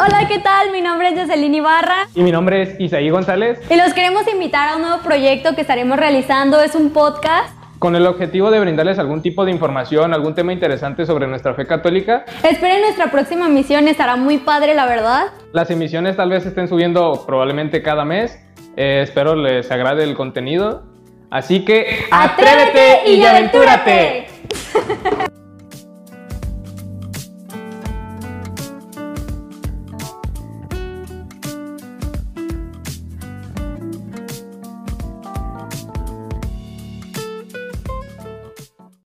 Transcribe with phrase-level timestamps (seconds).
[0.00, 0.70] Hola, ¿qué tal?
[0.70, 2.06] Mi nombre es Jocelyn Ibarra.
[2.14, 3.58] Y mi nombre es Isaí González.
[3.68, 6.62] Y los queremos invitar a un nuevo proyecto que estaremos realizando.
[6.62, 11.04] Es un podcast con el objetivo de brindarles algún tipo de información, algún tema interesante
[11.04, 12.24] sobre nuestra fe católica.
[12.44, 15.32] Esperen nuestra próxima emisión, estará muy padre, la verdad.
[15.52, 18.38] Las emisiones tal vez estén subiendo probablemente cada mes.
[18.76, 20.84] Eh, espero les agrade el contenido.
[21.28, 24.28] Así que atrévete y aventúrate.